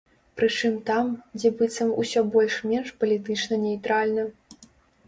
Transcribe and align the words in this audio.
Прычым 0.39 0.79
там, 0.89 1.11
дзе 1.39 1.51
быццам 1.59 1.91
усё 2.05 2.25
больш-менш 2.37 2.87
палітычна 3.05 3.65
нейтральна. 3.69 4.27